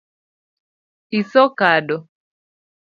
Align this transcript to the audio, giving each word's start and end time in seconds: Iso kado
Iso 1.19 1.43
kado 1.59 1.97